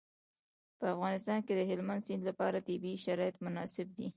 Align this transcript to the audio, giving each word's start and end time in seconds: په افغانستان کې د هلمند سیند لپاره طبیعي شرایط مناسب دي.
په 0.79 0.85
افغانستان 0.93 1.39
کې 1.45 1.53
د 1.55 1.61
هلمند 1.69 2.05
سیند 2.07 2.23
لپاره 2.29 2.65
طبیعي 2.67 2.97
شرایط 3.05 3.35
مناسب 3.45 3.87
دي. 3.97 4.07